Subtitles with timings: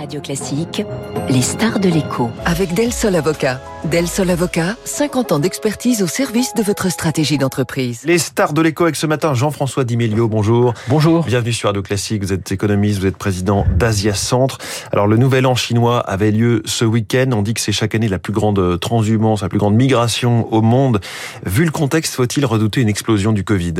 [0.00, 0.82] Radio Classique,
[1.28, 2.30] les stars de l'écho.
[2.46, 3.60] Avec Del Sol Avocat.
[3.84, 8.00] Del Sol Avocat, 50 ans d'expertise au service de votre stratégie d'entreprise.
[8.06, 10.72] Les stars de l'écho avec ce matin, Jean-François Dimélio, bonjour.
[10.88, 11.26] Bonjour.
[11.26, 14.56] Bienvenue sur Radio Classique, vous êtes économiste, vous êtes président d'Asia Centre.
[14.90, 18.08] Alors le nouvel an chinois avait lieu ce week-end, on dit que c'est chaque année
[18.08, 21.00] la plus grande transhumance, la plus grande migration au monde.
[21.44, 23.74] Vu le contexte, faut-il redouter une explosion du Covid?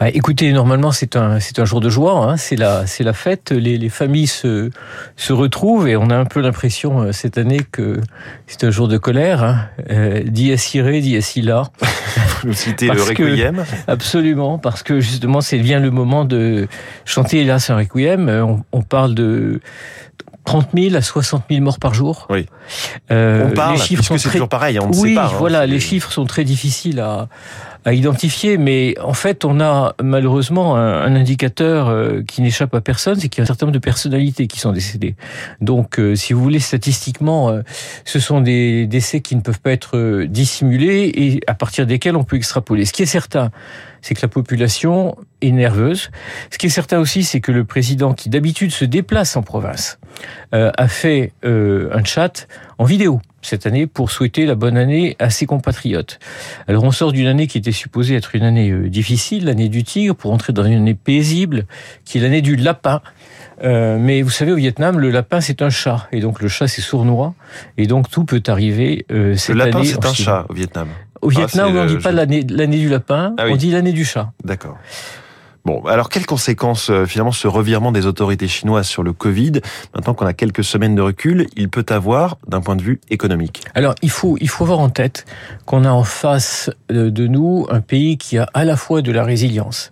[0.00, 2.36] Bah, écoutez, normalement c'est un c'est un jour de joie, hein.
[2.36, 4.70] c'est la c'est la fête, les, les familles se
[5.16, 8.00] se retrouvent et on a un peu l'impression euh, cette année que
[8.48, 9.44] c'est un jour de colère.
[9.44, 9.68] Hein.
[9.90, 11.70] Euh, dit Siré, dit Silla.
[12.42, 13.64] Vous citez le requiem.
[13.86, 16.66] absolument, parce que justement c'est bien le moment de
[17.04, 18.28] chanter là un requiem.
[18.28, 19.60] Euh, on, on parle de
[20.44, 22.26] 30 000 à 60 000 morts par jour.
[22.30, 22.46] Oui.
[23.10, 25.26] Euh, on parle, les chiffres sont c'est toujours pareil, on ne oui, sait pas.
[25.26, 27.28] Hein, voilà, les chiffres sont très difficiles à,
[27.84, 33.20] à identifier, mais en fait, on a malheureusement un, indicateur euh, qui n'échappe à personne,
[33.20, 35.16] c'est qu'il y a un certain nombre de personnalités qui sont décédées.
[35.60, 37.62] Donc, euh, si vous voulez, statistiquement, euh,
[38.04, 42.24] ce sont des décès qui ne peuvent pas être dissimulés et à partir desquels on
[42.24, 42.86] peut extrapoler.
[42.86, 43.50] Ce qui est certain,
[44.00, 46.10] c'est que la population est nerveuse.
[46.50, 49.98] Ce qui est certain aussi, c'est que le président, qui d'habitude se déplace en province,
[50.52, 52.46] a fait un chat
[52.78, 56.18] en vidéo cette année pour souhaiter la bonne année à ses compatriotes.
[56.68, 59.84] Alors on sort d'une année qui était supposée être une année euh, difficile, l'année du
[59.84, 61.66] tigre, pour entrer dans une année paisible,
[62.04, 63.00] qui est l'année du lapin.
[63.62, 66.08] Euh, mais vous savez, au Vietnam, le lapin, c'est un chat.
[66.10, 67.34] Et donc, le chat, c'est sournois.
[67.78, 69.70] Et donc, tout peut arriver euh, cette année.
[69.70, 70.88] Le lapin, c'est un chat au Vietnam.
[71.22, 74.04] Au Vietnam, ah, on ne dit pas l'année du lapin, ah on dit l'année du
[74.04, 74.32] chat.
[74.44, 74.76] D'accord.
[75.64, 79.62] Bon, alors quelles conséquences euh, finalement ce revirement des autorités chinoises sur le Covid,
[79.94, 83.62] maintenant qu'on a quelques semaines de recul, il peut avoir d'un point de vue économique.
[83.74, 85.24] Alors il faut il faut avoir en tête
[85.64, 89.24] qu'on a en face de nous un pays qui a à la fois de la
[89.24, 89.88] résilience,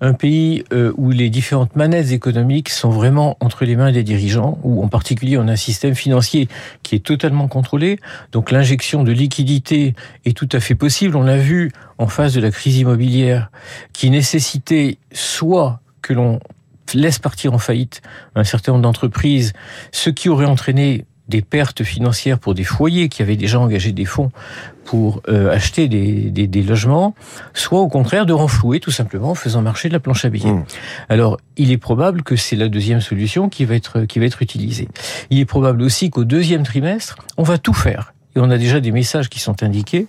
[0.00, 4.58] un pays euh, où les différentes manettes économiques sont vraiment entre les mains des dirigeants,
[4.62, 6.48] où en particulier on a un système financier
[6.82, 7.98] qui est totalement contrôlé,
[8.32, 11.16] donc l'injection de liquidités est tout à fait possible.
[11.16, 13.50] On l'a vu en face de la crise immobilière,
[13.92, 16.40] qui nécessitait soit que l'on
[16.94, 18.02] laisse partir en faillite
[18.34, 19.52] un certain nombre d'entreprises,
[19.92, 24.04] ce qui aurait entraîné des pertes financières pour des foyers qui avaient déjà engagé des
[24.04, 24.30] fonds
[24.84, 27.14] pour euh, acheter des, des, des, logements,
[27.54, 30.52] soit au contraire de renflouer tout simplement en faisant marcher de la planche à billets.
[30.52, 30.64] Mmh.
[31.08, 34.42] Alors, il est probable que c'est la deuxième solution qui va être qui va être
[34.42, 34.88] utilisée.
[35.30, 38.80] Il est probable aussi qu'au deuxième trimestre, on va tout faire et on a déjà
[38.80, 40.06] des messages qui sont indiqués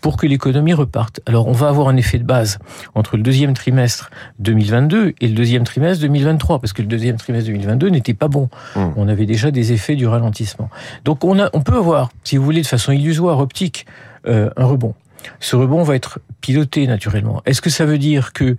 [0.00, 1.20] pour que l'économie reparte.
[1.26, 2.58] Alors on va avoir un effet de base
[2.94, 7.48] entre le deuxième trimestre 2022 et le deuxième trimestre 2023, parce que le deuxième trimestre
[7.48, 8.48] 2022 n'était pas bon.
[8.76, 8.80] Mmh.
[8.96, 10.70] On avait déjà des effets du ralentissement.
[11.04, 13.86] Donc on, a, on peut avoir, si vous voulez, de façon illusoire, optique,
[14.26, 14.94] euh, un rebond.
[15.40, 17.42] Ce rebond va être piloté naturellement.
[17.46, 18.56] Est-ce que ça veut dire que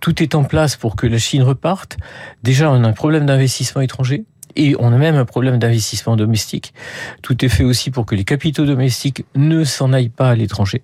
[0.00, 1.98] tout est en place pour que la Chine reparte?
[2.42, 4.24] Déjà, on a un problème d'investissement étranger
[4.56, 6.74] et on a même un problème d'investissement domestique.
[7.22, 10.82] Tout est fait aussi pour que les capitaux domestiques ne s'en aillent pas à l'étranger.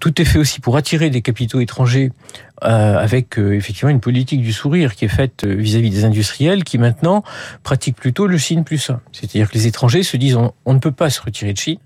[0.00, 2.10] Tout est fait aussi pour attirer des capitaux étrangers
[2.64, 6.64] euh, avec euh, effectivement une politique du sourire qui est faite euh, vis-à-vis des industriels
[6.64, 7.22] qui maintenant
[7.62, 9.00] pratiquent plutôt le Chine plus 1.
[9.12, 11.78] C'est-à-dire que les étrangers se disent on, on ne peut pas se retirer de Chine,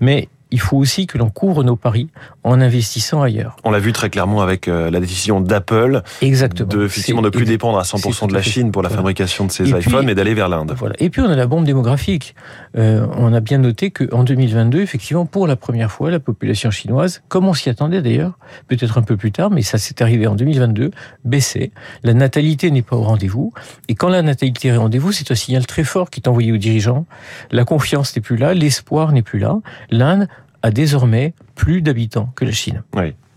[0.00, 2.08] mais il faut aussi que l'on couvre nos paris
[2.44, 3.56] en investissant ailleurs.
[3.64, 6.68] On l'a vu très clairement avec euh, la décision d'Apple Exactement.
[6.68, 9.00] de effectivement ne plus dépendre à 100% de la Chine pour la voilà.
[9.00, 10.74] fabrication de ses et iPhones puis, et d'aller vers l'Inde.
[10.76, 10.94] Voilà.
[10.98, 12.34] Et puis on a la bombe démographique.
[12.76, 17.22] Euh, on a bien noté qu'en 2022, effectivement, pour la première fois, la population chinoise,
[17.28, 18.32] comme on s'y attendait d'ailleurs,
[18.68, 20.90] peut-être un peu plus tard, mais ça s'est arrivé en 2022,
[21.24, 21.70] baissait.
[22.02, 23.52] La natalité n'est pas au rendez-vous.
[23.88, 26.52] Et quand la natalité est au rendez-vous, c'est un signal très fort qui est envoyé
[26.52, 27.06] aux dirigeants.
[27.50, 29.58] La confiance n'est plus là, l'espoir n'est plus là.
[29.90, 30.28] L'Inde
[30.62, 32.82] a désormais plus d'habitants que la Chine.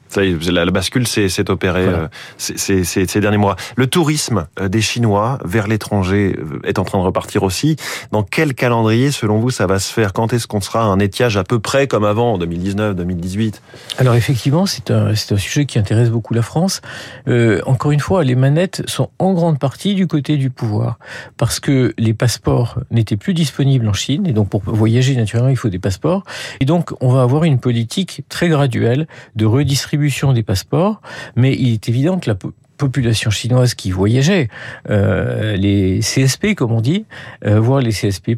[0.07, 1.97] Ça y est, la bascule s'est opérée voilà.
[1.97, 2.07] euh,
[2.37, 3.55] ces, ces, ces, derniers mois.
[3.75, 7.75] Le tourisme euh, des Chinois vers l'étranger euh, est en train de repartir aussi.
[8.11, 10.13] Dans quel calendrier, selon vous, ça va se faire?
[10.13, 13.61] Quand est-ce qu'on sera un étiage à peu près comme avant, en 2019, 2018
[13.97, 16.81] Alors effectivement, c'est un, un sujet qui intéresse beaucoup la France.
[17.27, 20.99] Euh, encore une fois, les manettes sont en grande partie du côté du pouvoir.
[21.37, 24.27] Parce que les passeports n'étaient plus disponibles en Chine.
[24.27, 26.23] Et donc pour voyager, naturellement, il faut des passeports.
[26.59, 29.94] Et donc, on va avoir une politique très graduelle de redistribution
[30.33, 31.01] des passeports,
[31.35, 32.37] mais il est évident que la
[32.77, 34.49] population chinoise qui voyageait,
[34.89, 37.05] euh, les CSP comme on dit,
[37.45, 38.35] euh, voire les CSP+,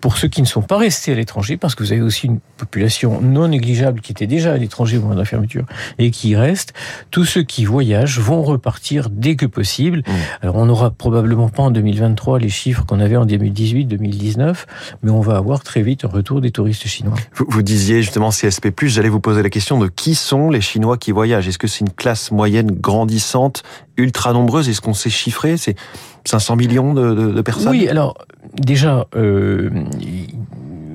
[0.00, 2.40] pour ceux qui ne sont pas restés à l'étranger, parce que vous avez aussi une
[2.56, 5.66] population non négligeable qui était déjà à l'étranger au moment de la fermeture
[5.98, 6.72] et qui reste,
[7.10, 9.98] tous ceux qui voyagent vont repartir dès que possible.
[9.98, 10.12] Mmh.
[10.42, 14.54] Alors on n'aura probablement pas en 2023 les chiffres qu'on avait en 2018-2019,
[15.02, 17.14] mais on va avoir très vite un retour des touristes chinois.
[17.34, 20.96] Vous, vous disiez justement CSP+, j'allais vous poser la question de qui sont les Chinois
[20.96, 21.48] qui voyagent?
[21.48, 23.49] Est-ce que c'est une classe moyenne grandissante
[23.96, 24.68] ultra nombreuses.
[24.68, 25.56] Est-ce qu'on sait chiffrer?
[25.56, 25.76] C'est
[26.24, 27.70] 500 millions de, personnes?
[27.70, 28.14] Oui, alors
[28.54, 29.70] déjà, euh,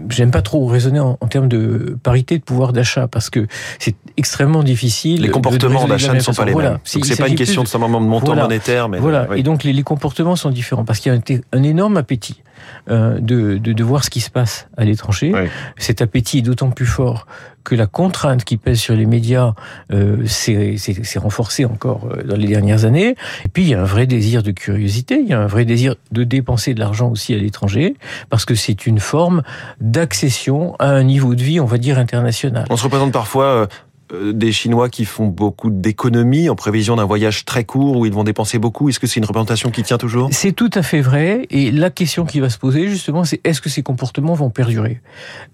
[0.09, 3.47] j'aime pas trop raisonner en, termes de parité de pouvoir d'achat parce que
[3.79, 5.21] c'est extrêmement difficile.
[5.21, 6.79] Les comportements d'achat ne sont pas les mêmes.
[6.93, 9.27] Donc c'est pas une question de simplement de montant monétaire, mais voilà.
[9.35, 12.41] Et donc les, comportements sont différents parce qu'il y a un, énorme appétit
[12.89, 15.33] euh, de, de, de, voir ce qui se passe à l'étranger.
[15.77, 17.25] Cet appétit est d'autant plus fort
[17.65, 19.53] que la contrainte qui pèse sur les médias
[19.91, 20.77] euh, s'est
[21.17, 23.15] renforcée encore euh, dans les dernières années.
[23.43, 25.65] Et puis il y a un vrai désir de curiosité, il y a un vrai
[25.65, 27.95] désir de dépenser de l'argent aussi à l'étranger,
[28.29, 29.41] parce que c'est une forme
[29.81, 32.65] d'accession à un niveau de vie, on va dire, international.
[32.69, 33.67] On se représente parfois euh,
[34.13, 38.23] des Chinois qui font beaucoup d'économies en prévision d'un voyage très court où ils vont
[38.23, 38.89] dépenser beaucoup.
[38.89, 40.29] Est-ce que c'est une représentation qui tient toujours?
[40.31, 41.47] C'est tout à fait vrai.
[41.49, 45.01] Et la question qui va se poser justement, c'est est-ce que ces comportements vont perdurer?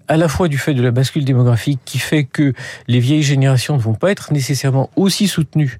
[0.07, 2.53] À la fois du fait de la bascule démographique qui fait que
[2.87, 5.79] les vieilles générations ne vont pas être nécessairement aussi soutenues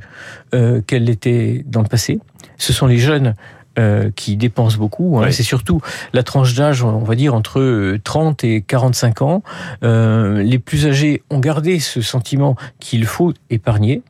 [0.54, 2.20] euh, qu'elles l'étaient dans le passé.
[2.58, 3.36] Ce sont les jeunes
[3.80, 5.20] euh, qui dépensent beaucoup.
[5.20, 5.32] Hein.
[5.32, 5.82] C'est surtout
[6.14, 9.44] la tranche d'âge, on va dire, entre 30 et 45 ans.
[9.84, 14.02] Euh, les plus âgés ont gardé ce sentiment qu'il faut épargner.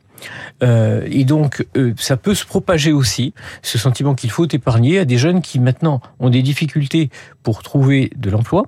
[0.62, 5.04] Euh, et donc, euh, ça peut se propager aussi, ce sentiment qu'il faut épargner à
[5.04, 7.10] des jeunes qui maintenant ont des difficultés
[7.42, 8.66] pour trouver de l'emploi.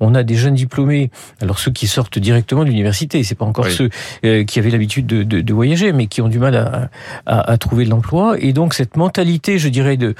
[0.00, 1.10] On a des jeunes diplômés,
[1.40, 3.90] alors ceux qui sortent directement de l'université, c'est pas encore ceux
[4.24, 6.88] euh, qui avaient l'habitude de, voyager, mais qui ont du mal à,
[7.26, 8.36] à trouver de l'emploi.
[8.38, 10.14] Et donc cette mentalité, je dirais, de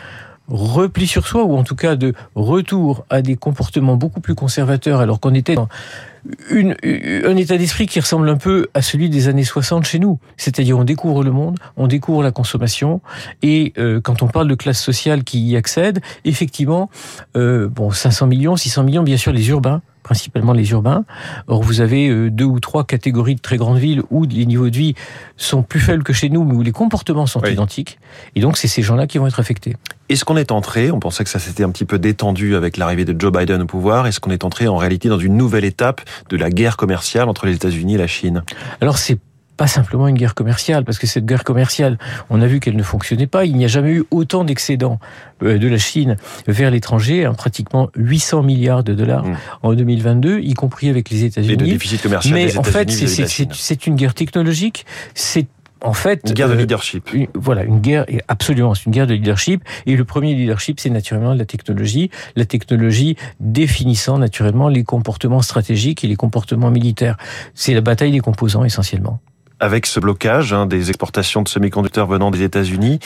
[0.49, 5.01] repli sur soi, ou en tout cas de retour à des comportements beaucoup plus conservateurs,
[5.01, 5.69] alors qu'on était dans
[6.51, 10.19] une, un état d'esprit qui ressemble un peu à celui des années 60 chez nous.
[10.37, 13.01] C'est-à-dire on découvre le monde, on découvre la consommation,
[13.43, 16.91] et euh, quand on parle de classe sociale qui y accède, effectivement,
[17.37, 21.05] euh, bon, 500 millions, 600 millions, bien sûr les urbains, principalement les urbains.
[21.47, 24.71] Or, vous avez euh, deux ou trois catégories de très grandes villes où les niveaux
[24.71, 24.95] de vie
[25.37, 27.99] sont plus faibles que chez nous, mais où les comportements sont identiques.
[28.35, 29.77] Et donc, c'est ces gens-là qui vont être affectés.
[30.09, 33.05] Est-ce qu'on est entré, on pensait que ça s'était un petit peu détendu avec l'arrivée
[33.05, 36.03] de Joe Biden au pouvoir, est-ce qu'on est entré en réalité dans une nouvelle étape
[36.29, 38.43] de la guerre commerciale entre les États-Unis et la Chine?
[38.81, 39.19] Alors, c'est
[39.57, 41.99] pas simplement une guerre commerciale, parce que cette guerre commerciale,
[42.31, 43.45] on a vu qu'elle ne fonctionnait pas.
[43.45, 44.99] Il n'y a jamais eu autant d'excédents
[45.43, 46.17] euh, de la Chine
[46.47, 49.37] vers l'étranger, hein, pratiquement 800 milliards de dollars mmh.
[49.63, 51.79] en 2022, y compris avec les États-Unis.
[52.33, 54.87] Mais en fait, c'est une guerre technologique.
[55.15, 55.47] C'est
[55.85, 57.11] en fait, une guerre de euh, leadership.
[57.35, 59.63] voilà, une guerre, absolument, c'est une guerre de leadership.
[59.87, 62.11] Et le premier leadership, c'est naturellement la technologie.
[62.37, 67.17] La technologie définissant naturellement les comportements stratégiques et les comportements militaires.
[67.55, 69.21] C'est la bataille des composants essentiellement
[69.63, 72.99] avec ce blocage hein, des exportations de semi-conducteurs venant des États-Unis.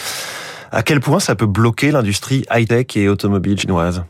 [0.72, 4.04] À quel point ça peut bloquer l'industrie high-tech et automobile chinoise?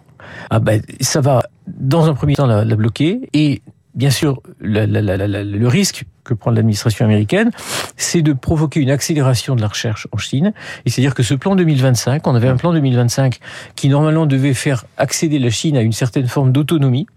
[0.48, 3.28] Ah ben, Ça va, dans un premier temps, la, bloquer.
[3.32, 3.62] Et
[3.94, 7.50] bien sûr, le risque que prend l'administration américaine,
[7.96, 10.52] c'est de provoquer une accélération de la recherche en Chine.
[10.84, 13.40] Et c'est-à-dire que ce plan 2025, on avait un plan 2025
[13.75, 17.08] qui normalement devait faire accéder la Chine à une certaine forme d'autonomie.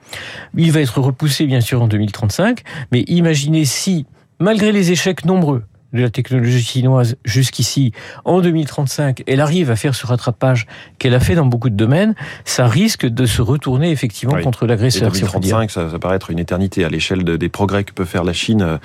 [0.57, 4.07] Il va être repoussé bien sûr en 2035, mais imaginez si
[4.39, 5.63] malgré les échecs nombreux
[5.93, 7.93] de la technologie chinoise jusqu'ici,
[8.25, 10.67] en 2035, elle arrive à faire ce rattrapage
[10.99, 12.15] qu'elle a fait dans beaucoup de domaines,
[12.45, 15.11] ça risque de se retourner effectivement contre l'agresseur.
[15.11, 18.33] 2035, ça, ça paraît être une éternité à l'échelle des progrès que peut faire la
[18.33, 18.77] Chine euh,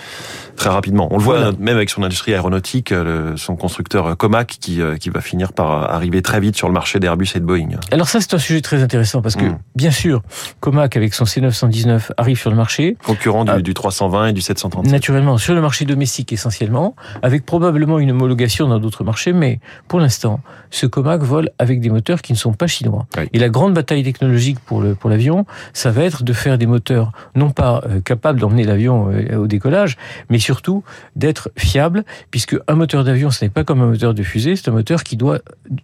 [0.56, 1.08] très rapidement.
[1.10, 5.10] On le voit même avec son industrie aéronautique, euh, son constructeur euh, Comac qui, qui
[5.10, 7.68] va finir par arriver très vite sur le marché d'Airbus et de Boeing.
[7.90, 9.58] Alors ça, c'est un sujet très intéressant parce que, hmm.
[9.74, 10.22] bien sûr,
[10.60, 12.96] Comac avec son C919 arrive sur le marché.
[13.04, 14.86] Concurrent du, du 320 et du 730.
[14.86, 20.00] Naturellement, sur le marché domestique essentiellement avec probablement une homologation dans d'autres marchés, mais pour
[20.00, 23.06] l'instant, ce Comac vole avec des moteurs qui ne sont pas chinois.
[23.32, 26.66] Et la grande bataille technologique pour le pour l'avion, ça va être de faire des
[26.66, 29.96] moteurs non pas euh, capables d'emmener l'avion euh, au décollage,
[30.30, 30.84] mais surtout
[31.16, 34.68] d'être fiables, puisque un moteur d'avion, ce n'est pas comme un moteur de fusée, c'est
[34.68, 35.40] un moteur qui doit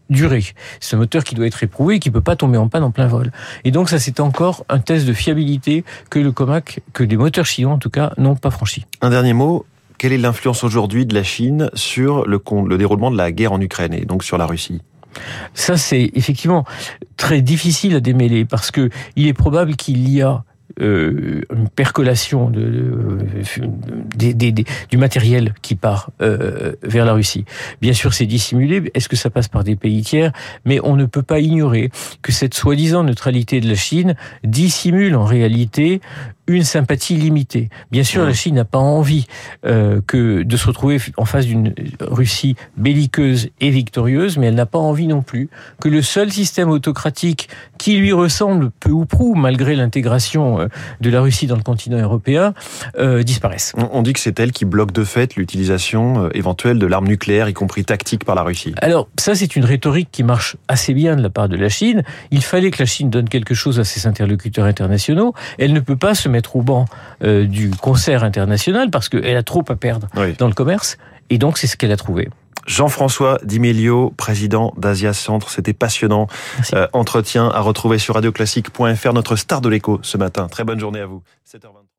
[0.09, 0.45] durer.
[0.81, 3.07] C'est un moteur qui doit être éprouvé, qui peut pas tomber en panne en plein
[3.07, 3.33] vol.
[3.64, 7.47] Et donc ça, c'est encore un test de fiabilité que le Comac, que les moteurs
[7.47, 8.87] chinois en tout cas, n'ont pas franchi.
[9.00, 9.64] Un dernier mot,
[10.00, 13.61] quelle est l'influence aujourd'hui de la Chine sur le, le déroulement de la guerre en
[13.61, 14.80] Ukraine et donc sur la Russie?
[15.52, 16.64] Ça, c'est effectivement
[17.19, 20.42] très difficile à démêler parce que il est probable qu'il y a
[20.80, 23.19] euh, une percolation de,
[24.90, 27.45] du matériel qui part euh, vers la Russie.
[27.83, 28.90] Bien sûr, c'est dissimulé.
[28.95, 30.33] Est-ce que ça passe par des pays tiers?
[30.64, 31.90] Mais on ne peut pas ignorer
[32.23, 34.14] que cette soi-disant neutralité de la Chine
[34.45, 36.00] dissimule en réalité
[36.54, 37.69] une sympathie limitée.
[37.90, 39.26] Bien sûr, la Chine n'a pas envie
[39.66, 44.66] euh, que de se retrouver en face d'une Russie belliqueuse et victorieuse, mais elle n'a
[44.66, 45.49] pas envie non plus
[45.80, 50.69] que le seul système autocratique qui lui ressemble peu ou prou, malgré l'intégration euh,
[51.00, 52.54] de la Russie dans le continent européen,
[52.99, 53.73] euh, disparaisse.
[53.92, 57.54] On dit que c'est elle qui bloque de fait l'utilisation éventuelle de l'arme nucléaire, y
[57.54, 58.75] compris tactique, par la Russie.
[58.78, 62.02] Alors ça, c'est une rhétorique qui marche assez bien de la part de la Chine.
[62.30, 65.35] Il fallait que la Chine donne quelque chose à ses interlocuteurs internationaux.
[65.59, 66.85] Elle ne peut pas se mettre au banc
[67.23, 70.35] euh, du concert international parce qu'elle a trop à perdre Oui.
[70.38, 70.97] dans le commerce.
[71.30, 72.28] Et donc, c'est ce qu'elle a trouvé.
[72.66, 76.26] Jean-François Dimelio, président d'Asia Centre, c'était passionnant.
[76.75, 80.47] Euh, entretien à retrouver sur radioclassique.fr, notre star de l'écho ce matin.
[80.49, 81.23] Très bonne journée à vous.
[81.50, 81.89] 7h23.